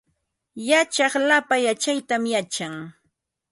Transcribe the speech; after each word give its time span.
Yachaq 0.67 1.13
lapa 1.27 1.55
yachaytam 1.65 2.23
yachan 2.33 2.73